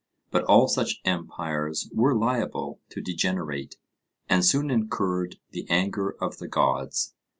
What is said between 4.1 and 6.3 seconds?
and soon incurred the anger